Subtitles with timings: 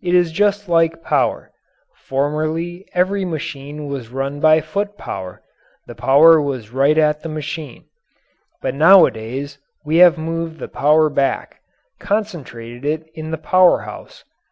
[0.00, 1.50] It is just like power:
[2.06, 5.42] formerly every machine was run by foot power;
[5.88, 7.86] the power was right at the machine.
[8.62, 11.62] But nowadays we have moved the power back
[11.98, 14.22] concentrated it in the power house.